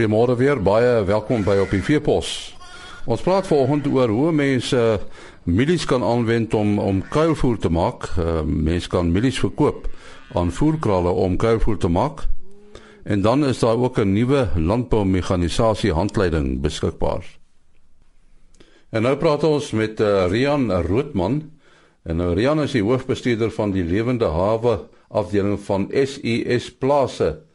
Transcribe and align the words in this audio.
Goeiemôre 0.00 0.32
weer, 0.36 0.56
baie 0.64 1.02
welkom 1.04 1.42
by 1.44 1.58
op 1.60 1.74
die 1.74 1.82
Veepos. 1.84 2.28
Ons 3.04 3.20
praat 3.20 3.44
vanoggend 3.44 3.84
oor 3.92 4.08
hoe 4.08 4.30
mense 4.32 4.78
mielies 5.44 5.82
kan 5.84 6.00
aanwend 6.00 6.54
om 6.56 6.78
om 6.80 7.02
kuilvoer 7.04 7.58
te 7.60 7.68
maak. 7.68 8.06
Uh, 8.16 8.38
mense 8.40 8.88
kan 8.88 9.10
mielies 9.12 9.42
verkoop 9.42 9.90
aan 10.32 10.54
voerkrale 10.56 11.12
om 11.12 11.36
kuilvoer 11.36 11.76
te 11.82 11.90
maak. 11.92 12.22
En 13.04 13.20
dan 13.20 13.44
is 13.44 13.60
daar 13.60 13.76
ook 13.76 14.00
'n 14.00 14.12
nuwe 14.12 14.48
landboumekanisasie 14.56 15.92
handleiding 15.92 16.62
beskikbaar. 16.64 17.36
En 18.88 19.02
nou 19.02 19.16
praat 19.16 19.44
ons 19.44 19.70
met 19.70 20.00
uh, 20.00 20.30
Rian 20.32 20.72
Roodman. 20.72 21.42
En 22.02 22.16
nou 22.16 22.34
Rian 22.34 22.62
is 22.62 22.72
die 22.72 22.82
hoofbestuurder 22.82 23.50
van 23.50 23.70
die 23.70 23.84
lewende 23.84 24.32
hawe 24.32 24.80
afdeling 25.08 25.60
van 25.60 25.90
SES 25.92 26.72
Plase 26.78 27.49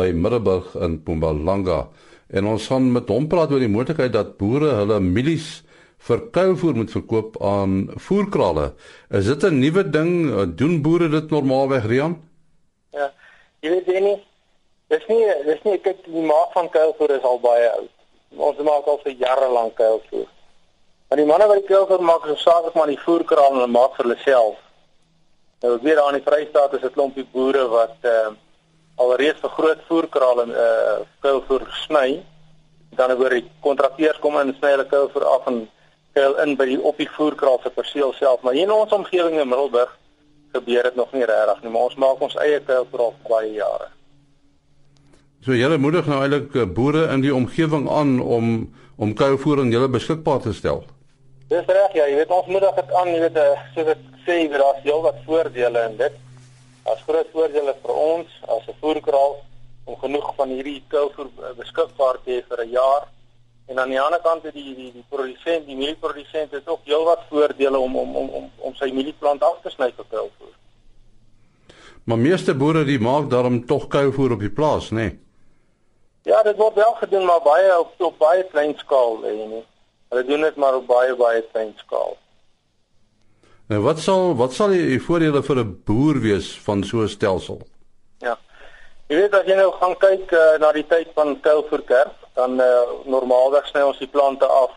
by 0.00 0.12
Middelburg 0.16 0.74
in 0.80 1.00
Mpumalanga. 1.00 1.88
En 2.30 2.46
ons 2.46 2.66
gaan 2.70 2.92
met 2.92 3.08
hom 3.10 3.26
praat 3.28 3.52
oor 3.52 3.62
die 3.62 3.70
moontlikheid 3.70 4.14
dat 4.14 4.36
boere 4.40 4.72
hulle 4.78 5.00
mielies 5.04 5.60
vir 6.08 6.22
kuilvoer 6.34 6.78
moet 6.78 6.92
verkoop 6.94 7.36
aan 7.44 7.74
voerkrale. 8.06 8.72
Is 9.10 9.26
dit 9.26 9.44
'n 9.44 9.60
nuwe 9.60 9.84
ding? 9.90 10.12
Doen 10.56 10.82
boere 10.82 11.08
dit 11.08 11.30
normaalweg, 11.30 11.86
Rian? 11.86 12.16
Ja. 12.92 13.12
Jy 13.60 13.70
weet 13.70 14.00
nie. 14.00 14.18
Dis 14.88 15.06
nie 15.08 15.24
dis 15.44 15.62
nie 15.64 15.78
kyk 15.78 16.04
die 16.04 16.26
maak 16.32 16.52
van 16.52 16.68
kuilvoer 16.68 17.10
is 17.18 17.22
al 17.22 17.40
baie 17.40 17.68
oud. 17.70 17.90
Ons 18.36 18.58
maak 18.58 18.86
al 18.86 19.00
vir 19.04 19.12
jare 19.12 19.48
lank 19.52 19.74
kuilvoer. 19.74 20.28
Maar 21.08 21.18
die 21.18 21.26
manne 21.26 21.46
wat 21.46 21.58
die 21.60 21.70
kuilvoer 21.74 22.02
maak, 22.02 22.26
is 22.26 22.42
saak 22.42 22.74
maar 22.74 22.86
die 22.86 23.02
voerkrale 23.04 23.48
en 23.48 23.54
hulle 23.54 23.76
maak 23.78 23.96
vir 23.96 24.04
hulle 24.04 24.20
self. 24.24 24.56
Nou 25.62 25.78
weer 25.82 25.96
daar 25.96 26.14
in 26.14 26.22
die 26.22 26.30
Vrystaat 26.30 26.72
is 26.72 26.82
'n 26.82 26.92
klompie 26.96 27.26
boere 27.32 27.68
wat 27.68 27.96
uh 28.02 28.30
alreeds 29.00 29.40
vir 29.42 29.54
groot 29.56 29.86
voerkrale 29.88 30.46
uh 30.50 30.96
kuilvoer 31.24 31.66
sny. 31.86 32.20
Dan 32.98 33.14
oor 33.16 33.32
die 33.36 33.46
kontrakteurs 33.64 34.18
kom 34.18 34.38
in 34.40 34.50
en 34.50 34.56
sny 34.58 34.74
hulle 34.74 34.88
kuilvoer 34.90 35.26
af 35.34 35.46
en 35.50 35.62
kuil 36.18 36.36
in 36.44 36.56
by 36.58 36.66
die 36.72 36.80
op 36.82 36.98
die 36.98 37.08
voerkraal 37.16 37.60
se 37.62 37.70
perseel 37.70 38.12
self. 38.18 38.42
Maar 38.42 38.58
hier 38.58 38.68
in 38.68 38.74
ons 38.74 38.92
omgewing 38.92 39.38
in 39.38 39.48
Middelburg 39.48 39.96
gebeur 40.52 40.82
dit 40.82 40.96
nog 40.98 41.12
nie 41.14 41.24
regtig 41.24 41.62
nie, 41.62 41.70
maar 41.70 41.88
ons 41.88 41.98
maak 42.02 42.22
ons 42.26 42.36
eie 42.42 42.60
kuilvoer 42.66 43.06
al 43.06 43.14
baie 43.28 43.52
jare. 43.54 43.90
So 45.44 45.56
julle 45.56 45.78
moedig 45.80 46.08
nou 46.10 46.18
eintlik 46.20 46.56
eh, 46.58 46.66
boere 46.78 47.06
in 47.14 47.22
die 47.24 47.34
omgewing 47.34 47.88
aan 47.88 48.18
om 48.20 48.48
om 49.00 49.14
kuilvoer 49.16 49.62
aan 49.62 49.70
julle 49.72 49.88
beskikbaar 49.88 50.42
te 50.44 50.52
stel. 50.52 50.82
Dis 51.48 51.64
reg 51.66 51.94
ja, 51.96 52.04
jy 52.04 52.18
weet 52.18 52.34
ons 52.36 52.50
moedig 52.52 52.74
dit 52.76 52.90
aan, 53.00 53.08
jy 53.08 53.20
weet 53.22 53.38
eh, 53.40 53.62
soos 53.74 53.88
ek 53.94 54.02
sê, 54.26 54.36
daar 54.52 54.76
is 54.76 54.82
heelwat 54.84 55.22
voordele 55.24 55.86
in 55.88 55.96
dit. 56.02 56.18
As 56.84 57.02
groot 57.06 57.28
voordele 57.32 57.74
vir 57.82 57.94
ons 57.94 58.28
as 58.48 58.66
'n 58.68 58.76
voerkraal 58.80 59.40
om 59.84 59.96
genoeg 59.96 60.34
van 60.34 60.48
hierdie 60.48 60.82
kuilvoer 60.88 61.26
eh, 61.26 61.56
beskikbaar 61.56 62.16
te 62.24 62.30
hê 62.30 62.42
vir 62.48 62.64
'n 62.64 62.70
jaar. 62.70 63.08
En 63.66 63.78
aan 63.78 63.88
die 63.88 64.00
ander 64.00 64.20
kant 64.20 64.42
het 64.42 64.54
die 64.54 64.74
die 64.74 64.92
die 64.92 65.04
produsent, 65.08 65.66
die 65.66 65.76
mielieprodusent 65.76 66.50
het 66.50 66.68
ook 66.68 66.80
heelwat 66.84 67.22
voordele 67.28 67.78
om 67.78 67.96
om 67.96 68.16
om 68.16 68.28
om 68.28 68.50
om 68.56 68.74
sy 68.74 68.90
mielieplant 68.90 69.42
af 69.42 69.58
te 69.62 69.70
sny 69.70 69.92
vir 69.96 70.04
kuilvoer. 70.10 70.54
Maar 72.04 72.18
meeste 72.18 72.54
boere 72.54 72.84
die 72.84 72.98
maak 72.98 73.30
daarom 73.30 73.66
tog 73.66 73.86
kuilvoer 73.86 74.32
op 74.32 74.40
die 74.40 74.50
plaas, 74.50 74.90
nê? 74.90 74.96
Nee? 74.96 75.18
Ja, 76.22 76.42
dit 76.42 76.56
word 76.56 76.74
wel 76.74 76.94
gedoen 76.94 77.24
maar 77.24 77.42
baie 77.42 77.78
op 77.78 77.94
op 77.98 78.18
baie 78.18 78.44
klein 78.44 78.74
skaal, 78.78 79.18
nie. 79.18 79.64
Hulle 80.08 80.24
doen 80.24 80.40
dit 80.40 80.56
maar 80.56 80.74
op 80.74 80.86
baie 80.86 81.14
baie 81.16 81.42
klein 81.52 81.72
skaal. 81.76 82.16
Nou 83.70 83.78
wat 83.84 84.00
sal 84.02 84.32
wat 84.34 84.50
sal 84.56 84.72
die 84.74 84.98
voordele 84.98 85.40
vir 85.46 85.58
'n 85.62 85.82
boer 85.86 86.16
wees 86.20 86.46
van 86.66 86.82
so 86.82 87.02
'n 87.02 87.08
stelsel? 87.08 87.58
Ja. 88.18 88.34
Jy 89.06 89.16
weet 89.16 89.34
as 89.34 89.46
jy 89.46 89.54
nou 89.54 89.70
gaan 89.72 89.94
kyk 89.96 90.32
uh, 90.32 90.58
na 90.58 90.72
die 90.72 90.86
tyd 90.86 91.08
van 91.14 91.40
kuilvoerkerf, 91.40 92.16
dan 92.34 92.60
uh, 92.60 92.66
normaalweg 93.04 93.66
sny 93.66 93.82
ons 93.82 93.98
die 93.98 94.10
plante 94.10 94.46
af 94.46 94.70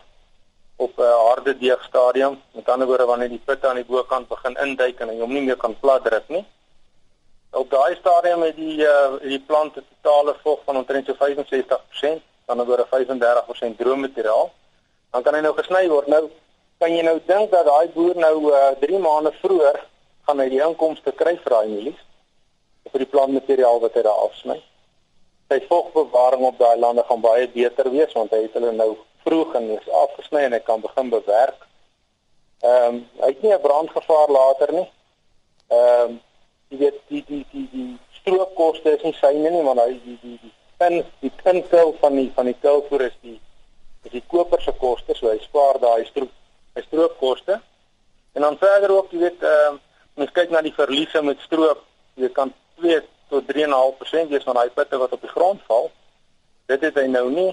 op 0.76 0.98
'n 0.98 1.02
uh, 1.02 1.16
harde 1.28 1.58
deegstadium. 1.58 2.38
Met 2.52 2.68
ander 2.68 2.86
woorde 2.86 3.04
wanneer 3.04 3.28
die 3.28 3.42
pitte 3.44 3.68
aan 3.68 3.82
die 3.82 3.90
bokant 3.90 4.28
begin 4.28 4.56
induik 4.62 5.00
en 5.00 5.08
jy 5.08 5.20
hom 5.20 5.32
nie 5.32 5.42
meer 5.42 5.56
kan 5.56 5.74
plat 5.80 6.04
druk 6.04 6.28
nie. 6.28 6.46
Op 7.50 7.70
daai 7.70 7.96
stadium 7.96 8.42
het 8.42 8.56
die 8.56 8.78
uh 8.78 9.18
die 9.22 9.42
plant 9.46 9.76
'n 9.76 9.86
totale 9.90 10.36
vog 10.42 10.60
van 10.64 10.76
omtrent 10.76 11.06
so 11.06 11.14
65%, 11.14 12.22
dan 12.46 12.60
oor 12.60 12.78
'n 12.78 12.90
35% 12.94 13.76
droë 13.78 13.96
materiaal. 13.96 14.52
Dan 15.10 15.22
kan 15.22 15.34
hy 15.34 15.40
nou 15.40 15.54
gesny 15.54 15.88
word. 15.88 16.06
Nou 16.06 16.30
kan 16.78 16.92
jy 16.92 17.02
nou 17.02 17.18
dink 17.26 17.50
dat 17.50 17.66
daai 17.66 17.88
boer 17.94 18.16
nou 18.16 18.50
uh 18.52 18.70
3 18.80 18.98
maande 18.98 19.32
vroeër 19.42 19.80
gaan 20.26 20.40
hy 20.40 20.48
die 20.52 20.62
inkomste 20.66 21.12
kry 21.12 21.36
vir 21.42 21.56
daai 21.56 21.68
mielies 21.68 22.00
vir 22.92 23.04
die 23.04 23.10
plantmateriaal 23.12 23.80
wat 23.80 23.94
hy 23.96 24.02
daar 24.06 24.24
afsny. 24.26 24.58
Sy 25.48 25.58
vogbewaring 25.68 26.44
op 26.48 26.58
daai 26.58 26.76
lande 26.78 27.04
gaan 27.08 27.22
baie 27.24 27.48
beter 27.48 27.90
wees 27.92 28.12
want 28.18 28.32
hy 28.32 28.44
het 28.44 28.56
hulle 28.58 28.72
nou 28.72 28.90
vroeg 29.24 29.54
en 29.58 29.70
is 29.76 29.88
afgesny 30.02 30.44
en 30.46 30.56
hy 30.56 30.60
kan 30.66 30.84
begin 30.84 31.10
bewerk. 31.14 31.66
Ehm 32.64 32.88
um, 32.88 33.00
hy 33.22 33.32
het 33.32 33.42
nie 33.42 33.54
'n 33.54 33.64
brandgevaar 33.66 34.30
later 34.38 34.72
nie. 34.72 34.88
Ehm 35.68 36.10
um, 36.10 36.20
jy 36.68 36.78
weet 36.78 37.00
die 37.08 37.24
die 37.28 37.44
die 37.52 37.68
die 37.72 37.90
stroopkoste 38.20 38.96
is 38.96 39.02
nie 39.02 39.16
syne 39.20 39.50
nie 39.50 39.64
want 39.64 39.80
hy 39.80 39.90
die 40.04 40.18
die 40.22 40.38
die 40.42 40.54
pin 40.78 41.02
die 41.20 41.32
pinkel 41.42 41.94
van 42.00 42.16
die 42.16 42.30
van 42.36 42.48
die 42.50 42.56
kuilvoer 42.60 43.06
is 43.08 43.18
die 43.20 43.40
is 44.04 44.12
die 44.12 44.24
koper 44.32 44.62
se 44.62 44.72
koste 44.80 45.14
so 45.14 45.30
hy 45.30 45.38
spaar 45.42 45.78
daai 45.82 46.04
stroop 46.08 46.32
hy 46.74 46.82
stroopkoste 46.86 47.60
en 48.34 48.46
dan 48.46 48.58
verder 48.58 48.90
ook 48.96 49.10
jy 49.12 49.18
weet 49.26 49.42
ehm 49.42 49.74
uh, 49.74 49.82
mens 50.14 50.30
kyk 50.30 50.50
na 50.50 50.60
die 50.62 50.74
verliese 50.74 51.22
met 51.22 51.40
stroop 51.42 51.82
jy 52.14 52.28
kan 52.30 52.52
2 52.78 53.00
tot 53.28 53.48
3.5% 53.50 54.30
wees 54.30 54.46
van 54.46 54.54
daai 54.54 54.70
pitte 54.70 54.98
wat 54.98 55.12
op 55.12 55.20
die 55.20 55.34
grond 55.36 55.62
val 55.66 55.90
dit 56.70 56.80
het 56.80 56.94
hy 56.94 57.06
nou 57.10 57.30
nie 57.30 57.50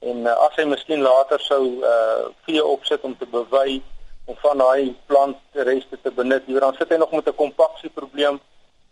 en 0.00 0.26
uh, 0.26 0.34
as 0.46 0.56
hy 0.56 0.64
miskien 0.64 1.02
later 1.02 1.40
sou 1.42 1.62
uh 1.82 2.28
vee 2.46 2.64
opsit 2.64 3.02
om 3.02 3.16
te 3.18 3.26
bewy 3.26 3.80
om 4.28 4.36
van 4.36 4.58
daai 4.60 4.96
plantreste 5.06 5.98
te 6.02 6.10
benut. 6.12 6.44
Hier 6.46 6.60
dan 6.60 6.74
sit 6.76 6.90
hy 6.92 6.96
nog 7.00 7.12
met 7.12 7.28
'n 7.28 7.34
kompaksie 7.34 7.90
probleem 7.90 8.40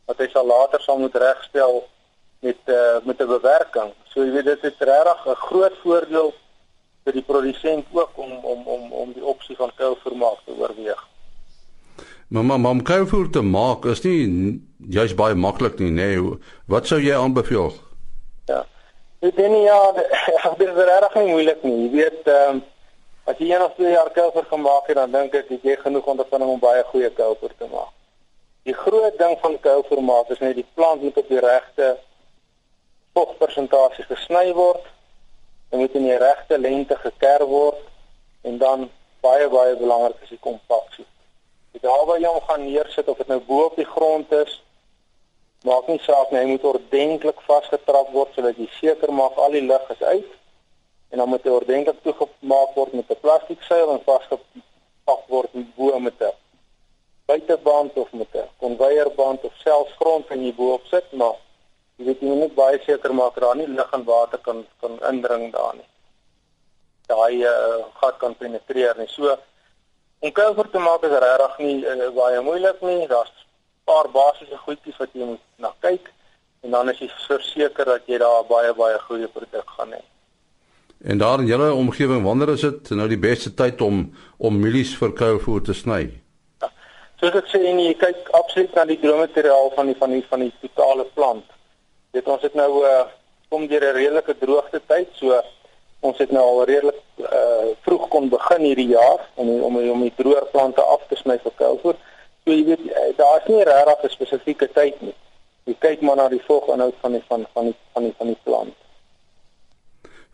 wat 0.07 0.19
hy 0.19 0.29
sal 0.33 0.47
later 0.47 0.81
sal 0.81 0.99
moet 0.99 1.15
regstel 1.15 1.85
met 2.41 2.61
uh, 2.67 2.99
met 3.05 3.21
'n 3.21 3.27
bewerking. 3.27 3.93
So 4.09 4.25
jy 4.25 4.33
weet 4.33 4.45
dit 4.45 4.65
is 4.65 4.79
regtig 4.79 5.27
'n 5.27 5.35
groot 5.49 5.77
voordeel 5.83 6.35
vir 7.07 7.19
die 7.21 7.25
produsent 7.27 7.87
ook 7.95 8.19
om 8.19 8.33
om 8.53 8.67
om 8.77 8.93
om 9.03 9.13
die 9.15 9.25
opsie 9.25 9.57
van 9.57 9.73
kuilvermaak 9.79 10.45
te 10.45 10.55
oorweeg. 10.59 11.03
Maar 12.29 12.45
maar 12.45 12.71
om 12.71 12.83
kuilvoer 12.83 13.31
te 13.31 13.43
maak 13.43 13.85
is 13.85 14.03
nie 14.03 14.61
jy's 14.99 15.15
baie 15.15 15.35
maklik 15.35 15.79
nie, 15.79 15.91
nê. 15.91 16.09
Nee. 16.15 16.39
Wat 16.67 16.87
sou 16.87 16.99
jy 17.01 17.15
aanbeveel? 17.15 17.73
Ja. 18.51 18.65
Ek 19.23 19.37
dink 19.37 19.63
ja, 19.65 19.79
dit 20.59 20.67
is 20.69 20.81
regtig 20.91 21.15
nie 21.21 21.31
moeilik 21.35 21.63
nie. 21.63 21.77
Jy 21.85 21.93
weet 22.01 22.33
ehm 22.33 22.57
um, 22.57 22.65
As 23.27 23.41
jy 23.43 23.49
eendag 23.51 23.73
twee 23.75 23.91
jaar 23.91 24.07
kuilvoer 24.15 24.45
gemaak 24.47 24.87
het, 24.87 24.95
dan 25.01 25.11
dink 25.11 25.33
ek 25.35 25.49
jy 25.51 25.73
het 25.73 25.81
genoeg 25.83 26.07
ondervinding 26.13 26.51
om 26.53 26.61
baie 26.63 26.85
goeie 26.93 27.09
kuilvoer 27.11 27.55
te 27.59 27.67
maak. 27.73 27.91
Die 28.71 28.75
groot 28.75 29.17
ding 29.19 29.35
van 29.43 29.57
kuilvoer 29.65 30.03
maak 30.07 30.31
is 30.31 30.43
net 30.45 30.55
die 30.55 30.67
plant 30.79 31.03
moet 31.03 31.19
op 31.19 31.33
die 31.33 31.43
regte 31.43 31.89
vogpersentasie 33.19 34.07
gesny 34.07 34.53
word. 34.55 34.87
Dit 35.77 35.85
moet 35.85 36.03
in 36.03 36.09
die 36.09 36.17
regte 36.17 36.59
lengte 36.59 36.97
geker 36.97 37.43
word 37.47 37.81
en 38.49 38.55
dan 38.59 38.87
baie 39.21 39.49
baie 39.49 39.75
belangrik 39.77 40.23
is 40.25 40.31
die 40.33 40.41
kompaksie. 40.41 41.05
Dit 41.77 41.85
waar 41.85 42.17
jy 42.17 42.31
hom 42.31 42.41
gaan 42.47 42.65
neersit 42.65 43.11
of 43.13 43.19
dit 43.21 43.29
nou 43.29 43.43
bo 43.45 43.67
op 43.67 43.77
die 43.77 43.85
grond 43.85 44.33
is, 44.33 44.55
maak 45.69 45.91
nie 45.93 45.99
saak 46.07 46.33
nie, 46.33 46.41
hy 46.41 46.47
moet 46.55 46.65
ordentlik 46.65 47.45
vasgetrap 47.45 48.09
word 48.17 48.33
sodat 48.33 48.57
jy 48.57 48.71
seker 48.79 49.13
maak 49.13 49.37
al 49.37 49.53
die 49.53 49.67
lug 49.69 49.85
is 49.93 50.01
uit 50.01 50.33
en 51.13 51.21
dan 51.21 51.29
moet 51.29 51.45
hy 51.45 51.53
ordentlik 51.59 52.01
toegemaak 52.09 52.73
word 52.81 52.97
met 52.97 53.13
'n 53.13 53.21
plastiek 53.21 53.69
seil 53.69 53.93
en 53.93 54.01
vasgepak 54.09 55.29
word 55.29 55.61
bo 55.77 55.99
met 56.01 56.25
'n 56.25 56.33
buiteband 57.29 58.01
of 58.01 58.13
met 58.13 58.33
'n 58.33 58.49
konveierband 58.65 59.45
of 59.45 59.53
selfs 59.67 59.93
grond 60.01 60.27
kan 60.27 60.41
jy 60.41 60.55
bo-op 60.55 60.89
sit 60.89 61.13
maar 61.13 61.37
jy 61.99 62.07
weet 62.09 62.23
jy 62.23 62.39
moet 62.39 62.55
baie 62.55 62.81
seker 62.85 63.15
maak 63.15 63.35
dat 63.35 63.45
daar 63.45 63.57
nie 63.57 63.69
lug 63.69 63.93
en 63.93 64.05
water 64.05 64.39
kan 64.39 64.65
kan 64.81 64.99
indring 65.11 65.53
daar 65.53 65.75
nie. 65.77 65.89
Daai 67.07 67.45
uh, 67.45 67.85
gat 68.01 68.19
kan 68.19 68.35
penetreer 68.37 68.99
nie. 68.99 69.09
So 69.09 69.37
om 70.21 70.33
kuilvoer 70.33 70.71
te 70.71 70.83
maak 70.83 71.07
is 71.09 71.17
regtig 71.25 71.59
nie 71.59 71.79
uh, 71.85 72.11
baie 72.17 72.43
moeilik 72.43 72.83
nie. 72.83 73.07
Daar's 73.07 73.33
'n 73.33 73.47
paar 73.85 74.11
basiese 74.11 74.59
goedjies 74.67 74.99
wat 74.99 75.13
jy 75.13 75.25
moet 75.25 75.45
na 75.57 75.73
kyk 75.81 76.13
en 76.63 76.71
dan 76.71 76.89
is 76.91 76.99
jy 76.99 77.09
verseker 77.29 77.85
dat 77.85 78.07
jy 78.07 78.19
daar 78.19 78.45
baie 78.45 78.75
baie 78.75 78.99
goeie 79.09 79.29
produk 79.29 79.71
gaan 79.79 79.93
hê. 79.93 80.03
En 81.05 81.19
daar 81.19 81.41
in 81.41 81.47
julle 81.47 81.73
omgewing, 81.73 82.23
wanneer 82.25 82.49
is 82.49 82.61
dit 82.61 82.91
nou 82.91 83.09
die 83.09 83.19
beste 83.19 83.55
tyd 83.55 83.81
om 83.81 84.13
om 84.37 84.61
mielies 84.61 84.97
vir 84.97 85.13
kuilvoer 85.13 85.63
te 85.63 85.75
sny? 85.75 86.01
Ja, 86.61 86.71
soos 87.21 87.37
ek 87.41 87.51
sê, 87.53 87.61
jy 87.61 87.93
kyk 88.01 88.31
absoluut 88.33 88.75
na 88.75 88.85
die 88.85 88.99
droommateriaal 89.01 89.71
van 89.77 89.93
die 89.93 89.97
van 90.01 90.17
die 90.17 90.25
van 90.31 90.41
die 90.41 90.53
totale 90.61 91.05
plant. 91.15 91.56
Dit 92.17 92.29
ons 92.33 92.43
het 92.43 92.55
nou 92.57 92.73
uh 92.87 93.05
kom 93.49 93.67
deur 93.71 93.85
'n 93.85 93.95
redelike 93.95 94.35
droogte 94.39 94.81
tyd, 94.87 95.09
so 95.13 95.37
ons 96.01 96.19
het 96.19 96.31
nou 96.31 96.43
al 96.43 96.65
redelik 96.65 97.03
uh 97.19 97.69
vroeg 97.85 98.09
kon 98.09 98.29
begin 98.29 98.63
hierdie 98.69 98.89
jaar 98.89 99.21
om 99.35 99.49
om 99.69 99.77
om 99.77 100.01
die 100.03 100.15
droër 100.17 100.47
plante 100.55 100.83
af 100.83 101.03
te 101.09 101.17
sny 101.17 101.39
vir 101.45 101.55
kuilvoer. 101.61 101.97
So 102.45 102.55
jy 102.55 102.65
weet 102.65 102.83
uh, 102.87 103.13
daar's 103.21 103.47
nie 103.47 103.63
regtig 103.65 104.03
'n 104.03 104.17
spesifieke 104.17 104.69
tyd 104.73 105.01
nie. 105.01 105.15
Jy 105.65 105.77
kyk 105.79 106.01
maar 106.01 106.17
na 106.17 106.29
die 106.29 106.43
voginhoud 106.47 106.95
van 107.01 107.13
die 107.13 107.23
van 107.29 107.47
van 107.53 107.65
die 107.65 107.77
van 107.93 108.03
die 108.03 108.15
van 108.19 108.27
die 108.27 108.39
plant. 108.43 108.75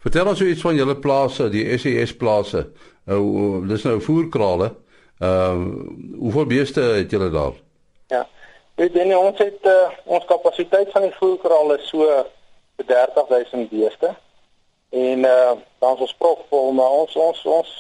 Vertel 0.03 0.29
ons 0.29 0.41
iets 0.41 0.61
van 0.61 0.75
julle 0.75 0.97
plase, 0.97 1.49
die 1.49 1.79
SES 1.79 2.17
plase. 2.17 2.67
Nou 3.07 3.67
dis 3.67 3.83
nou 3.83 4.01
voerkrale. 4.01 4.75
Ehm 5.19 5.67
uh, 5.67 6.19
hoeveel 6.19 6.47
beeste 6.47 6.81
het 6.81 7.11
julle 7.11 7.31
daar? 7.31 7.53
Ja. 8.07 8.27
Weet 8.75 8.95
jy 8.97 9.15
ons 9.15 9.39
het 9.39 9.67
uh, 9.69 9.91
ons 10.05 10.25
kapasiteit 10.25 10.91
van 10.93 11.03
die 11.03 11.15
voerkrale 11.19 11.79
so 11.85 12.07
30000 12.77 13.69
beeste. 13.69 14.15
En 14.93 15.19
uh 15.19 15.53
dan 15.79 15.99
ons 15.99 16.15
propvol, 16.15 16.73
maar 16.73 16.91
ons 17.03 17.17
ons 17.17 17.45
ons 17.45 17.71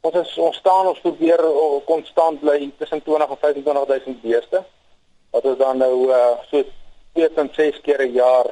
ons 0.00 0.14
is 0.20 0.38
ons 0.38 0.56
staan 0.56 0.86
ons 0.90 1.00
probeer 1.00 1.40
konstant 1.86 2.40
bly 2.40 2.70
tussen 2.78 3.02
20 3.02 3.30
en 3.30 3.36
25000 3.38 4.22
beeste. 4.22 4.62
Wat 5.30 5.44
is 5.44 5.56
dan 5.56 5.78
nou 5.78 6.08
uh 6.08 6.34
so 6.50 6.64
2.6 7.18 7.80
keer 7.86 8.02
'n 8.06 8.12
jaar 8.12 8.50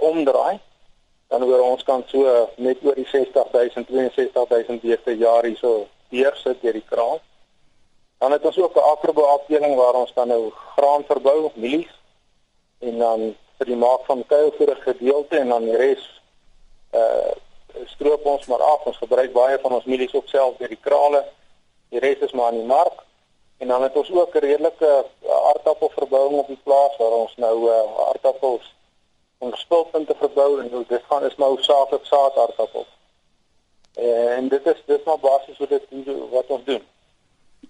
omdraai 0.00 0.60
dan 1.28 1.44
oor 1.44 1.62
ons 1.62 1.82
kan 1.82 2.02
so 2.06 2.48
net 2.56 2.78
oor 2.82 2.94
die 2.94 3.06
60000 3.06 3.86
62000 3.88 4.80
beeste 4.80 5.16
jaar 5.16 5.44
hierso 5.44 5.86
hier 6.08 6.34
sit 6.34 6.62
deur 6.62 6.72
die 6.72 6.88
kraal. 6.90 7.20
Dan 8.20 8.32
het 8.32 8.44
ons 8.44 8.58
ook 8.58 8.74
'n 8.76 8.88
akrobo 8.92 9.22
afdeling 9.22 9.74
waar 9.76 9.94
ons 9.94 10.12
dan 10.14 10.28
nou 10.28 10.50
graan 10.76 11.04
verbou, 11.04 11.50
mielies 11.54 11.94
en 12.78 12.98
dan 12.98 13.36
vir 13.56 13.66
die 13.66 13.76
maak 13.76 14.04
van 14.04 14.26
kuilvoer 14.26 14.76
gedeelte 14.76 15.38
en 15.38 15.48
dan 15.48 15.64
die 15.64 15.76
res 15.76 16.04
uh 16.92 17.32
stroop 17.84 18.24
ons 18.26 18.46
maar 18.46 18.62
af. 18.62 18.84
Ons 18.84 18.96
gebruik 18.96 19.32
baie 19.32 19.58
van 19.58 19.72
ons 19.72 19.84
mielies 19.84 20.14
op 20.14 20.28
self 20.28 20.56
deur 20.56 20.68
die 20.68 20.80
krale. 20.80 21.24
Die 21.88 21.98
res 21.98 22.18
is 22.18 22.32
maar 22.32 22.52
in 22.52 22.58
die 22.58 22.66
mark. 22.66 23.04
En 23.58 23.68
dan 23.68 23.82
het 23.82 23.96
ons 23.96 24.10
ook 24.12 24.34
'n 24.34 24.38
redelike 24.38 25.06
aardappelverbouing 25.28 26.38
op 26.38 26.46
die 26.46 26.60
plaas 26.62 26.96
waar 26.96 27.16
ons 27.24 27.36
nou 27.36 27.70
uh, 27.70 28.06
aardappels 28.08 28.74
om 29.38 29.54
spulpunte 29.54 30.14
verbou 30.18 30.60
en 30.60 30.84
dit 30.88 31.02
gaan 31.08 31.24
is 31.24 31.36
nou 31.36 31.62
saaklik 31.62 32.04
saadaardappels. 32.04 32.90
En 33.94 34.48
dit 34.48 34.66
is 34.66 34.82
dit 34.86 35.04
maar 35.04 35.18
basies 35.18 35.58
wat 35.58 35.68
dit 35.68 35.84
wat 36.30 36.46
ons 36.46 36.64
doen. 36.64 36.82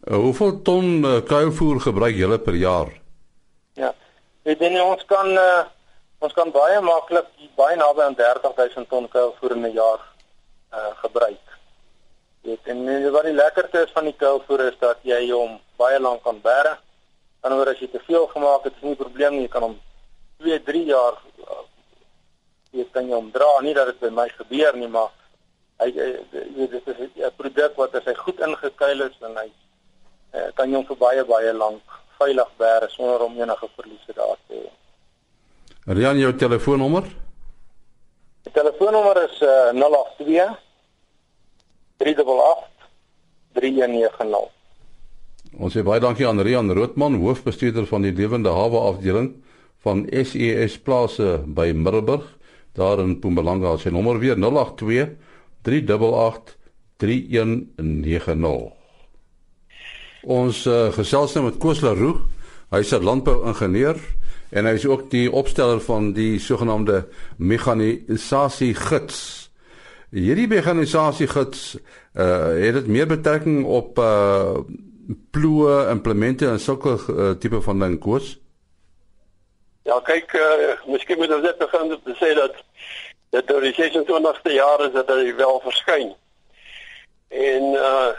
Uh, 0.00 0.16
hoeveel 0.16 0.62
ton 0.62 1.04
uh, 1.04 1.20
kuilvoer 1.28 1.80
gebruik 1.80 2.16
julle 2.16 2.38
per 2.38 2.54
jaar? 2.54 2.88
Ja. 3.76 3.92
Weet 4.42 4.62
jy 4.64 4.80
ons 4.80 5.04
kan 5.04 5.28
uh, 5.36 5.64
ons 6.24 6.32
kan 6.32 6.50
baie 6.50 6.80
maklik 6.80 7.28
baie 7.56 7.76
naby 7.76 8.06
aan 8.06 8.16
30000 8.16 8.88
ton 8.88 9.08
kuilvoer 9.08 9.56
in 9.56 9.66
'n 9.68 9.72
jaar 9.76 10.00
uh, 10.72 10.92
gebruik. 11.02 11.56
Dit 12.42 12.64
en 12.64 13.10
wat 13.12 13.28
die 13.28 13.36
lekkerte 13.36 13.84
is 13.84 13.92
van 13.92 14.04
die 14.08 14.16
kuilvoer 14.16 14.66
is 14.72 14.78
dat 14.80 14.98
jy 15.02 15.30
hom 15.30 15.60
baie 15.76 16.00
lank 16.00 16.22
kan 16.24 16.40
bære. 16.40 16.78
Anders 17.40 17.74
as 17.74 17.80
jy 17.80 17.90
te 17.92 18.00
veel 18.06 18.26
gemaak 18.26 18.64
het, 18.64 18.76
is 18.76 18.82
nie 18.82 18.96
'n 18.96 19.04
probleem 19.04 19.32
nie, 19.32 19.42
jy 19.42 19.52
kan 19.52 19.62
hom 19.62 19.76
2, 20.38 20.62
3 20.64 20.84
jaar 20.84 21.20
jy 22.72 22.84
kan 22.94 23.08
jy 23.08 23.16
omdra 23.16 23.60
nie 23.62 23.74
dat 23.74 23.90
dit 23.90 24.00
by 24.00 24.10
my 24.14 24.28
gebeur 24.28 24.76
nie 24.76 24.88
maar 24.88 25.10
hy 25.82 25.90
dit 25.92 26.72
is 26.72 27.00
'n 27.00 27.36
produk 27.36 27.76
wat 27.76 27.94
as 27.94 28.04
hy 28.04 28.14
goed 28.14 28.40
ingekuil 28.40 29.02
is 29.08 29.16
en 29.20 29.36
hy 29.36 29.50
uh, 30.34 30.48
kan 30.54 30.70
jy 30.70 30.78
hom 30.78 30.86
vir 30.88 31.00
baie 31.00 31.24
baie 31.28 31.52
lank 31.56 31.98
veilig 32.20 32.50
bære 32.60 32.88
sonder 32.92 33.24
om 33.24 33.38
enige 33.40 33.68
verliese 33.76 34.14
daar 34.16 34.38
te 34.46 34.60
hê. 34.60 34.70
Rian 35.96 36.20
jou 36.20 36.32
telefoonnommer? 36.36 37.06
Die 38.44 38.52
telefoonnommer 38.52 39.22
is 39.24 39.40
uh, 39.42 39.72
082 39.76 40.56
388 42.00 42.88
3190. 43.60 44.50
Ons 45.60 45.74
sê 45.74 45.82
baie 45.84 46.00
dankie 46.00 46.28
aan 46.28 46.40
Rian 46.46 46.70
Roodman, 46.72 47.18
hoofbestuurder 47.20 47.88
van 47.90 48.04
die 48.06 48.14
Lewende 48.14 48.52
Hawe 48.54 48.84
afdeling 48.92 49.32
van 49.84 50.04
SES 50.12 50.76
plase 50.84 51.40
by 51.46 51.72
Middelburg 51.72 52.26
daar 52.76 53.00
in 53.02 53.16
Mpumalanga 53.16 53.76
sy 53.80 53.90
nommer 53.90 54.20
weer 54.22 54.36
082 54.38 55.16
388 55.66 56.56
3190 57.00 58.79
Ons 60.22 60.66
uh, 60.66 60.90
gesels 60.92 61.34
nou 61.34 61.46
met 61.46 61.58
Koos 61.58 61.80
Leroux 61.80 62.20
hy's 62.70 62.92
'n 62.92 63.02
landbouingenieur 63.02 63.96
en 64.50 64.66
hy 64.66 64.74
is 64.74 64.86
ook 64.86 65.10
die 65.10 65.30
opsteller 65.32 65.80
van 65.80 66.12
die 66.12 66.38
sogenaamde 66.38 67.06
mekanisasie 67.38 68.74
gids 68.74 69.48
Hierdie 70.10 70.48
mekanisasie 70.48 71.26
gids 71.26 71.76
uh, 72.14 72.54
het 72.58 72.74
dit 72.74 72.86
meer 72.86 73.06
betrekking 73.06 73.64
op 73.64 73.98
uh, 73.98 74.58
ploë 75.30 75.90
implemente 75.90 76.46
en 76.46 76.60
sulke 76.60 76.98
uh, 77.08 77.30
tipe 77.38 77.60
van 77.62 77.78
ding 77.78 77.98
koos 77.98 78.38
Ja, 79.82 80.00
kyk, 80.04 80.34
uh, 80.34 80.76
miskien 80.86 81.18
moet 81.18 81.32
ons 81.32 81.42
net 81.42 81.58
begin 81.58 81.96
te 82.04 82.14
sê 82.20 82.34
dat 82.34 82.54
dat 83.30 83.50
oor 83.50 83.62
die 83.62 83.74
26ste 83.74 84.52
jaar 84.52 84.82
is 84.84 84.92
dat 84.92 85.08
hy 85.08 85.34
wel 85.38 85.60
verskyn. 85.62 86.10
En 87.30 87.62
uh 87.78 88.10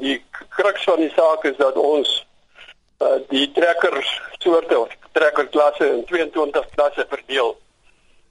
die 0.00 0.24
kruks 0.48 0.84
van 0.84 1.00
die 1.00 1.12
saak 1.16 1.44
is 1.44 1.56
dat 1.56 1.76
ons 1.76 2.26
uh 3.02 3.18
die 3.28 3.46
trekkers 3.52 4.10
soorte 4.38 4.78
of 4.78 4.92
trekkerklasse 5.12 5.86
in 5.88 6.04
22 6.04 6.66
klasse 6.74 7.06
verdeel. 7.08 7.56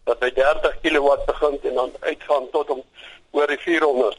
Dat 0.04 0.20
by 0.20 0.30
30 0.36 0.80
kW 0.82 1.16
begin 1.26 1.60
en 1.64 1.74
dan 1.74 1.92
uitgaan 2.00 2.50
tot 2.52 2.70
om 2.70 2.84
oor 3.32 3.48
die 3.48 3.60
400. 3.60 4.18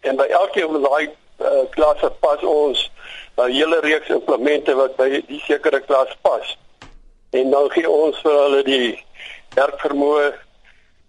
En 0.00 0.16
by 0.16 0.26
elkeen 0.28 0.72
van 0.72 0.82
daai 0.82 1.04
uh, 1.08 1.64
klasse 1.70 2.10
pas 2.20 2.42
ons 2.42 2.90
'n 3.36 3.40
uh, 3.40 3.46
hele 3.46 3.80
reeks 3.80 4.08
implemente 4.08 4.74
wat 4.74 4.96
by 4.96 5.08
die 5.26 5.40
sekere 5.46 5.80
klas 5.80 6.16
pas. 6.22 6.56
En 7.30 7.50
dan 7.50 7.70
gee 7.70 7.88
ons 7.88 8.18
vir 8.20 8.36
hulle 8.44 8.62
die 8.62 9.04
werkvermoë, 9.54 10.32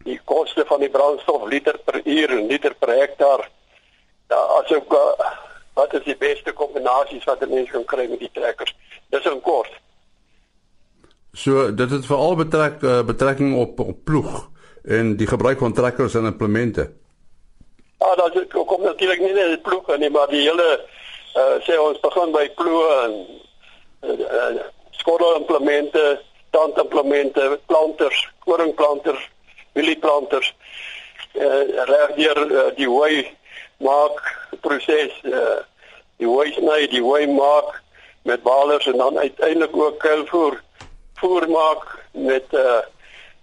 die 0.03 0.19
koste 0.25 0.65
van 0.65 0.79
die 0.79 0.89
brandstof 0.89 1.47
liter 1.51 1.77
per 1.85 2.01
uur 2.03 2.29
en 2.29 2.47
liter 2.47 2.73
per 2.73 2.95
hektaar. 2.95 3.49
Ja, 4.33 4.41
asook 4.59 4.93
uh, 4.93 5.31
wat 5.73 5.93
is 5.93 6.03
die 6.03 6.17
beste 6.17 6.53
kombinasies 6.53 7.23
wat 7.29 7.41
'n 7.41 7.53
mens 7.53 7.69
kan 7.69 7.85
kry 7.85 8.05
met 8.09 8.19
die 8.19 8.33
trekkers? 8.33 8.75
Dis 9.09 9.25
'n 9.25 9.41
kort. 9.41 9.73
So 11.31 11.75
dit 11.75 11.89
het 11.89 12.05
veral 12.05 12.35
betrek 12.35 12.81
uh, 12.81 13.03
betrekking 13.03 13.55
op 13.57 13.79
op 13.79 14.03
ploeg 14.03 14.49
en 14.83 15.15
die 15.17 15.27
gebruik 15.27 15.59
van 15.59 15.73
trekkers 15.73 16.13
en 16.13 16.25
implemente. 16.25 16.91
Ja, 17.99 18.15
dat 18.15 18.47
kom 18.47 18.81
natuurlik 18.81 19.19
nie 19.19 19.33
net 19.33 19.61
ploeg 19.61 19.97
nie, 19.97 20.09
maar 20.09 20.27
die 20.27 20.41
hele 20.49 20.85
uh, 21.35 21.55
sê 21.65 21.77
ons 21.79 21.99
begin 21.99 22.31
by 22.31 22.49
ploeg 22.55 23.03
en 23.03 23.13
uh, 24.01 24.19
uh, 24.19 24.61
skottel 24.91 25.35
implemente 25.35 26.21
tandimplemente, 26.49 27.59
planters, 27.65 28.29
koringplanters, 28.39 29.29
mielieplanters 29.73 30.55
eh 31.33 31.61
uh, 31.89 32.15
deur 32.15 32.51
uh, 32.51 32.75
die 32.75 32.87
hooi 32.87 33.37
maak 33.83 34.19
proses 34.61 35.13
uh, 35.23 35.61
die 36.17 36.27
hooi 36.27 36.51
sny, 36.55 36.87
die 36.91 37.01
hooi 37.03 37.27
maak 37.27 37.81
met 38.23 38.43
balers 38.43 38.85
en 38.87 38.97
dan 38.97 39.17
uiteindelik 39.17 39.75
ook 39.75 39.99
kuilvoer 39.99 40.61
voer 41.19 41.49
maak 41.49 41.83
met 42.11 42.45
eh 42.51 42.59
uh, 42.59 42.81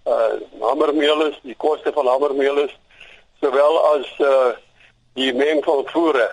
eh 0.02 0.12
uh, 0.12 0.68
hamermeelis, 0.68 1.36
die 1.42 1.54
koste 1.54 1.92
van 1.92 2.06
hamermeelis 2.06 2.72
sowel 3.40 3.78
as 3.94 4.08
uh, 4.18 4.52
die 5.14 5.32
meng 5.34 5.64
van 5.64 5.84
voere. 5.86 6.28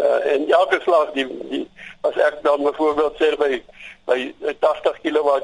Uh, 0.00 0.32
en 0.32 0.48
elke 0.48 0.80
slag 0.82 1.12
die, 1.12 1.26
die 1.50 1.64
as 2.00 2.16
ek 2.16 2.40
dan 2.42 2.62
byvoorbeeld 2.64 3.16
sê 3.20 3.34
by 3.36 3.62
by 4.08 4.18
80 4.60 5.00
kW 5.04 5.36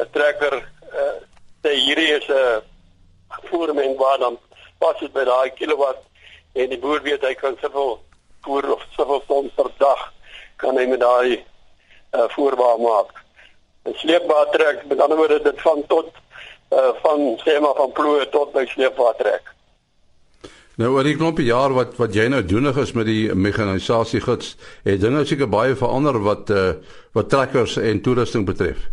'n 0.00 0.08
trekker 0.12 0.56
uh, 0.92 1.16
sê 1.62 1.74
hierdie 1.76 2.12
is 2.16 2.28
'n 2.28 2.62
voermeng 3.50 3.96
waar 3.96 4.18
dan 4.18 4.38
pas 4.78 4.98
dit 5.00 5.12
by 5.12 5.24
daai 5.24 5.50
kilowatt 5.60 6.07
en 6.52 6.68
die 6.68 6.78
boer 6.78 7.02
weet 7.02 7.24
hy 7.26 7.34
kan 7.34 7.56
soveel 7.60 7.98
voer 8.46 8.72
of 8.72 8.86
soveel 8.96 9.22
ton 9.26 9.50
per 9.56 9.70
dag 9.78 10.12
kan 10.56 10.76
hy 10.76 10.86
met 10.86 11.00
daai 11.00 11.36
uh, 11.36 12.28
voerbaar 12.34 12.80
maak. 12.80 13.12
'n 13.88 13.94
Sleepbaar 13.94 14.50
trek 14.50 14.86
met 14.88 15.00
ander 15.00 15.16
woorde 15.16 15.42
dit 15.42 15.60
van 15.60 15.84
tot 15.86 16.10
uh, 16.72 16.90
van 17.02 17.38
sê 17.44 17.60
maar 17.60 17.76
van 17.76 17.92
ploeg 17.92 18.28
tot 18.30 18.52
by 18.52 18.66
sleepbaar 18.66 19.16
trek. 19.16 19.54
Nou 20.78 20.92
oor 20.94 21.02
die 21.02 21.16
knoppie 21.16 21.48
jaar 21.48 21.72
wat 21.74 21.96
wat 21.98 22.14
jy 22.14 22.28
nou 22.30 22.42
doenig 22.46 22.76
is 22.78 22.92
met 22.94 23.08
die 23.08 23.34
mekanisasie 23.34 24.20
gids, 24.22 24.52
het 24.84 25.00
dinge 25.02 25.24
seker 25.26 25.50
baie 25.50 25.74
verander 25.74 26.20
wat 26.22 26.52
uh, 26.54 26.68
wat 27.18 27.30
trekkers 27.32 27.78
en 27.82 28.02
toerusting 28.02 28.46
betref. 28.46 28.84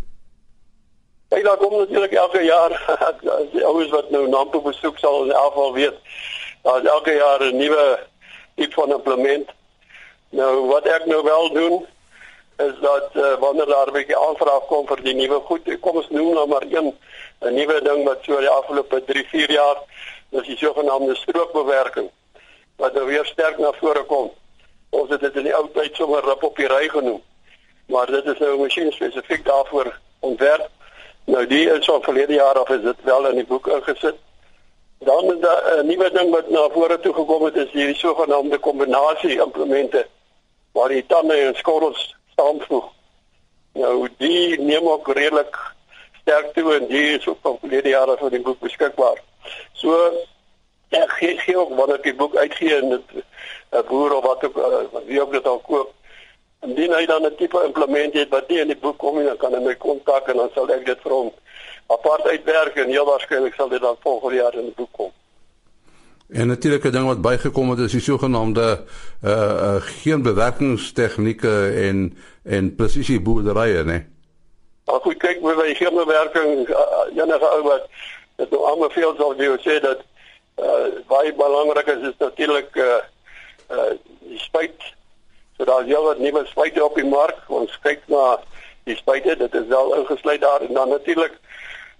Kyk 1.30 1.44
daar 1.44 1.60
kom 1.60 1.76
natuurlik 1.78 2.12
elke 2.12 2.42
jaar 2.42 2.74
as 3.10 3.52
die 3.52 3.62
ouens 3.66 3.92
wat 3.94 4.10
nou 4.10 4.24
Nampo 4.28 4.62
besoek 4.64 4.98
sal 4.98 5.24
in 5.28 5.30
elk 5.34 5.54
geval 5.54 5.72
weet 5.78 6.02
daar 6.66 6.82
is 6.82 6.88
elke 6.90 7.12
jaar 7.14 7.42
'n 7.42 7.56
nuwe 7.56 7.98
tipe 8.54 8.74
van 8.74 8.92
implement. 8.92 9.48
Nou 10.28 10.66
wat 10.66 10.86
ek 10.86 11.06
nou 11.06 11.22
wel 11.22 11.52
doen 11.52 11.86
is 12.56 12.74
dat 12.80 13.08
uh, 13.14 13.34
wanneer 13.38 13.66
daar 13.66 13.86
'n 13.86 13.92
bietjie 13.92 14.16
aanvraag 14.16 14.66
kom 14.66 14.86
vir 14.86 15.02
die 15.02 15.14
nuwe 15.14 15.40
goed, 15.48 15.80
kom 15.80 15.96
ons 15.96 16.10
noem 16.10 16.34
nou 16.34 16.46
maar 16.48 16.66
een 16.68 16.98
'n 17.40 17.54
nuwe 17.54 17.82
ding 17.82 18.04
wat 18.04 18.18
so 18.22 18.38
die 18.38 18.48
afgelope 18.48 19.04
3, 19.04 19.26
4 19.28 19.50
jaar 19.50 19.78
dis 20.28 20.46
die 20.46 20.56
sogenaamde 20.56 21.14
strookbewerking 21.14 22.10
wat 22.76 22.92
nou 22.92 23.06
weer 23.06 23.24
sterk 23.24 23.58
na 23.58 23.72
vore 23.72 24.02
kom. 24.02 24.32
Ons 24.90 25.10
het 25.10 25.20
dit 25.20 25.36
in 25.36 25.42
die 25.42 25.54
ou 25.54 25.68
tyd 25.72 25.94
sommer 25.94 26.24
rip 26.24 26.42
op 26.42 26.56
die 26.56 26.66
ry 26.66 26.88
genoem. 26.88 27.22
Maar 27.86 28.06
dit 28.06 28.24
is 28.24 28.38
nou 28.38 28.54
'n 28.54 28.60
masjien 28.60 28.92
spesifiek 28.92 29.44
daarvoor 29.44 29.98
ontwerp 30.20 30.70
Nou 31.26 31.46
die 31.46 31.70
is 31.70 31.84
van 31.84 32.02
verlede 32.02 32.32
jaar 32.32 32.58
af 32.58 32.68
is 32.68 32.82
dit 32.82 32.96
wel 33.02 33.28
in 33.28 33.34
die 33.34 33.46
boek 33.46 33.66
ingesit. 33.66 34.18
Dan 34.98 35.24
'n 35.26 35.44
uh, 35.44 35.82
nuwe 35.82 36.10
ding 36.10 36.30
wat 36.30 36.48
na 36.48 36.68
vore 36.68 37.00
toe 37.00 37.14
gekom 37.14 37.44
het 37.44 37.56
is 37.56 37.70
hierdie 37.70 37.96
sogenaamde 37.96 38.58
kombinasie 38.58 39.40
implemente 39.40 40.06
waar 40.72 40.88
die 40.88 41.06
tande 41.06 41.34
en 41.34 41.54
skotels 41.54 42.16
saamvoeg. 42.36 42.86
Nou 43.72 44.08
die 44.16 44.60
neem 44.60 44.88
ook 44.88 45.08
redelik 45.12 45.58
sterk 46.20 46.52
toe 46.54 46.74
en 46.74 46.86
die 46.86 47.18
is 47.18 47.26
ook 47.26 47.38
van 47.42 47.58
verlede 47.60 47.88
jare 47.88 48.16
van 48.16 48.28
die 48.28 48.40
boek 48.40 48.58
beskikbaar. 48.58 49.20
So 49.72 50.12
ek 50.88 51.10
gee 51.10 51.38
gee 51.38 51.58
ook 51.58 51.76
wanneer 51.76 52.02
die 52.02 52.14
boek 52.14 52.36
uitgee 52.36 52.76
en 52.76 52.88
dit 52.88 53.24
'n 53.70 53.84
boer 53.88 54.16
of 54.16 54.24
wat 54.24 54.44
ook 54.44 54.56
uh, 54.56 55.00
wie 55.06 55.20
ook 55.20 55.32
dit 55.32 55.46
al 55.46 55.58
koop. 55.58 55.92
Indien 56.60 56.92
hy 56.92 57.06
dan 57.06 57.26
'n 57.26 57.36
tipe 57.36 57.62
implement 57.64 58.14
het 58.14 58.28
wat 58.28 58.48
nie 58.48 58.58
in 58.58 58.72
die 58.72 58.76
boek 58.76 58.98
kom 58.98 59.16
nie, 59.16 59.26
dan 59.26 59.36
kan 59.36 59.52
hy 59.52 59.60
my 59.60 59.74
kontak 59.74 60.28
en 60.28 60.36
dan 60.36 60.50
sal 60.54 60.70
ek 60.70 60.86
dit 60.86 61.00
vir 61.02 61.12
hom 61.12 61.32
apart 61.86 62.26
uitwerk 62.26 62.74
en 62.74 62.88
heel 62.88 63.04
waarskynlik 63.04 63.54
sal 63.54 63.68
dit 63.68 63.80
dan 63.80 63.96
volgende 64.00 64.36
jaar 64.36 64.54
in 64.54 64.64
die 64.70 64.76
boek 64.76 64.92
kom. 64.92 65.12
En 66.28 66.46
natuurlik 66.46 66.84
'n 66.84 66.90
ding 66.90 67.06
wat 67.06 67.20
bygekom 67.20 67.70
het 67.70 67.78
is 67.78 67.92
die 67.92 68.00
sogenaamde 68.00 68.84
uh 69.24 69.30
uh 69.30 69.76
geen 69.78 70.22
bewerkingstegnieke 70.22 71.72
en 71.74 72.18
en 72.42 72.74
presisie 72.74 73.20
boerderye, 73.20 73.84
né? 73.84 74.06
As 74.84 75.02
jy 75.04 75.14
kyk 75.14 75.38
hoe 75.40 75.54
baie 75.54 75.74
geen 75.74 75.94
bewerking 75.94 76.68
uh, 76.68 77.22
enige 77.22 77.46
ou 77.46 77.62
wat 77.62 77.86
dit 78.36 78.50
nou 78.50 78.62
almal 78.64 78.90
veel 78.90 79.14
sal 79.16 79.34
jy 79.36 79.56
sê 79.62 79.80
dat 79.80 80.02
uh 80.58 80.88
baie 81.06 81.34
belangrik 81.34 81.86
is 81.86 82.08
is 82.08 82.18
natuurlik 82.18 82.74
uh 82.74 83.00
uh 83.70 83.90
die 84.20 84.38
spuit. 84.38 84.94
So 85.56 85.64
daar's 85.64 85.88
wat 85.88 86.18
nuwe 86.18 86.46
spuite 86.46 86.84
op 86.84 86.94
die 86.94 87.04
mark. 87.04 87.38
Ons 87.48 87.78
kyk 87.82 88.02
na 88.06 88.38
die 88.84 88.96
spuite, 88.96 89.36
dit 89.36 89.54
is 89.54 89.66
wel 89.66 89.94
ingesluit 89.96 90.40
daar 90.40 90.60
en 90.60 90.74
dan 90.74 90.88
natuurlik 90.88 91.38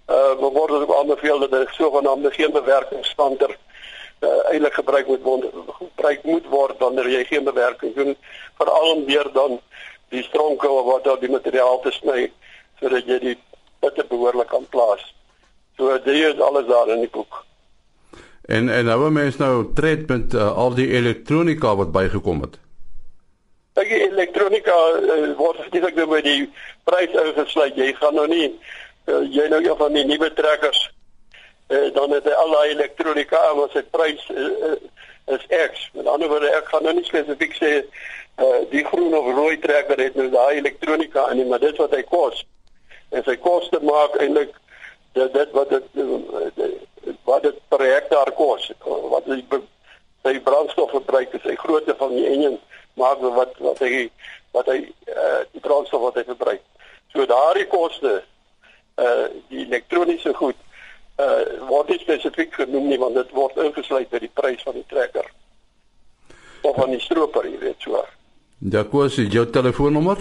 uh 0.07 0.33
word 0.39 0.71
ook 0.71 0.95
aanbeveel 0.95 1.39
dat 1.39 1.51
'n 1.51 1.67
sogenaamde 1.71 2.31
geen 2.31 2.51
bewerkingsstandaard 2.51 3.57
uh, 4.19 4.51
eintlik 4.51 4.73
gebruik 4.73 5.07
moet 5.07 5.21
word 5.21 5.45
gebruik 5.79 6.23
moet 6.23 6.45
word 6.49 6.77
wanneer 6.77 7.09
jy 7.09 7.23
geen 7.23 7.43
bewerking 7.43 7.95
doen 7.95 8.15
veral 8.57 8.95
om 8.95 9.05
weer 9.05 9.29
dan 9.33 9.59
die 10.09 10.23
stronke 10.23 10.69
of 10.69 10.85
wat 10.85 11.03
daar 11.03 11.19
die 11.19 11.31
materiaal 11.31 11.79
te 11.79 11.91
sny 11.91 12.31
sodat 12.79 13.05
jy 13.05 13.19
die 13.19 13.37
pitte 13.79 14.05
behoorlik 14.09 14.47
kan 14.47 14.65
plaas. 14.69 15.03
So 15.77 15.97
dit 15.97 16.13
is 16.13 16.39
alles 16.39 16.65
daar 16.67 16.89
in 16.89 17.03
die 17.05 17.11
boek. 17.11 17.43
En 18.47 18.69
en 18.69 18.85
nou 18.85 19.11
mens 19.11 19.37
nou 19.37 19.73
tred 19.73 20.07
met 20.07 20.33
uh, 20.33 20.55
al 20.55 20.73
die 20.73 20.87
elektronika 20.87 21.75
wat 21.75 21.91
bygekom 21.91 22.41
het. 22.41 22.57
Ek 23.77 23.89
die 23.89 24.01
elektronika 24.07 24.77
uh, 25.01 25.33
word 25.37 25.59
spesifiek 25.65 25.99
nou 25.99 26.07
by 26.13 26.21
die 26.25 26.47
prys 26.87 27.13
ingesluit. 27.25 27.75
Jy 27.77 27.91
gaan 27.99 28.15
nou 28.17 28.27
nie 28.31 28.53
uh, 29.07 29.23
jy 29.31 29.47
nou 29.51 29.61
van 29.79 29.97
die 29.97 30.05
nuwe 30.05 30.29
trekkers 30.33 30.83
uh, 31.69 31.87
dan 31.95 32.15
het 32.15 32.27
hy 32.27 32.35
al 32.43 32.53
daai 32.55 32.69
elektronika 32.75 33.41
en 33.51 33.59
wat 33.61 33.75
sy 33.75 33.83
prys 33.95 34.27
uh, 34.33 34.75
is 35.27 35.47
X. 35.51 35.89
Met 35.93 36.07
ander 36.07 36.29
woorde 36.31 36.51
ek 36.55 36.69
gaan 36.71 36.85
nou 36.87 36.93
nie 36.95 37.07
spesifiek 37.07 37.55
sê 37.59 37.71
uh, 37.81 38.61
die 38.71 38.83
groen 38.87 39.15
of 39.17 39.27
rooi 39.35 39.57
trekker 39.63 39.99
het 39.99 40.15
nou 40.15 40.29
daai 40.31 40.59
elektronika 40.61 41.27
in 41.31 41.41
nie, 41.41 41.47
maar 41.49 41.63
dit 41.63 41.81
wat 41.81 41.95
hy 41.95 42.03
kos. 42.07 42.45
En 43.11 43.23
sy 43.23 43.35
koste 43.43 43.79
maak 43.83 44.15
eintlik 44.21 44.55
dit 45.17 45.33
dit 45.33 45.51
wat 45.55 45.73
dit 45.73 45.99
wat 47.27 47.43
dit 47.43 47.59
per 47.71 47.83
hektaar 47.83 48.31
kos. 48.37 48.69
Wat 48.83 49.27
is 49.33 49.43
sy 50.23 50.39
brandstofverbruik 50.43 51.35
is 51.37 51.45
sy 51.45 51.55
grootte 51.59 51.95
van 51.99 52.15
die 52.15 52.27
enjin 52.27 52.57
maak 52.99 53.21
wat 53.21 53.55
wat 53.63 53.81
hy 53.83 54.07
wat 54.55 54.69
hy 54.71 54.79
uh, 55.13 55.41
die 55.53 55.63
brandstof 55.63 56.01
wat 56.07 56.17
hy 56.19 56.25
verbruik. 56.27 56.63
So 57.13 57.27
daardie 57.29 57.67
koste 57.71 58.21
uh 58.97 59.27
die 59.51 59.65
elektroniese 59.67 60.33
goed 60.33 60.57
uh 61.21 61.43
word 61.69 61.91
nie 61.91 61.99
genoem 62.87 62.89
nie 62.89 62.99
want 62.99 63.15
dit 63.15 63.31
word 63.35 63.57
ingesluit 63.57 64.09
by 64.09 64.19
die 64.19 64.31
prys 64.33 64.63
van 64.63 64.75
die 64.75 64.85
trekker 64.87 65.27
of 66.63 66.75
van 66.75 66.91
die 66.91 66.99
stroper, 66.99 67.45
jy 67.45 67.59
weet 67.61 67.81
so. 67.83 68.01
Ja, 68.59 68.83
kos 68.83 69.15
jou 69.15 69.45
telefoonnommer? 69.45 70.17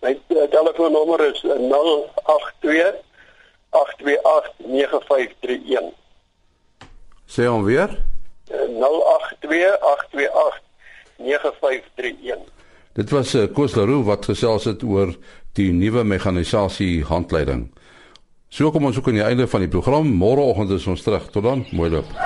My 0.00 0.14
uh, 0.14 0.46
telefoonnommer 0.48 1.20
is 1.26 1.42
082 1.42 2.94
828 3.70 4.54
9531. 4.70 5.90
Sê 7.28 7.48
hom 7.50 7.66
weer. 7.66 7.92
082 8.48 9.74
828 9.90 10.62
9531. 11.18 12.46
Dit 12.96 13.12
was 13.12 13.34
uh, 13.34 13.44
Koos 13.52 13.76
Leroux 13.76 14.06
wat 14.06 14.30
gesels 14.30 14.64
het 14.70 14.82
oor 14.82 15.12
die 15.58 15.70
nuwe 15.74 16.06
mekanisasie 16.06 17.04
handleiding. 17.10 17.68
So 18.50 18.72
kom 18.74 18.84
ons 18.84 18.96
ook 18.98 19.06
aan 19.06 19.20
die 19.20 19.22
einde 19.22 19.46
van 19.46 19.62
die 19.62 19.70
program. 19.70 20.10
Môreoggend 20.10 20.74
is 20.74 20.86
ons 20.90 21.06
terug. 21.06 21.30
Tot 21.30 21.46
dan. 21.46 21.62
Mooi 21.70 21.90
loop. 21.90 22.10